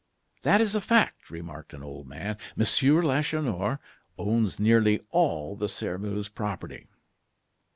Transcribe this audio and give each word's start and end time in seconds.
"That 0.41 0.61
is 0.61 0.73
a 0.73 0.81
fact," 0.81 1.29
remarked 1.29 1.75
an 1.75 1.83
old 1.83 2.07
man; 2.07 2.37
"Monsieur 2.55 3.03
Lacheneur 3.03 3.79
owns 4.17 4.59
nearly 4.59 4.99
all 5.11 5.55
the 5.55 5.69
Sairmeuse 5.69 6.27
property." 6.27 6.87